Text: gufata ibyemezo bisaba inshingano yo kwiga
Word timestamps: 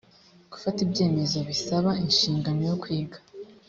gufata 0.51 0.77
ibyemezo 0.85 1.37
bisaba 1.49 1.89
inshingano 2.03 2.61
yo 2.69 2.75
kwiga 2.81 3.17